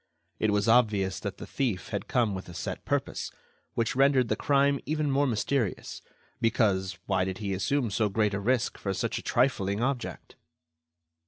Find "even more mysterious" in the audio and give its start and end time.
4.87-6.01